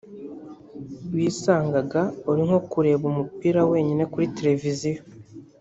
[1.13, 5.01] wisangaga uri nko kureba umupira wenyine kuri televiziyo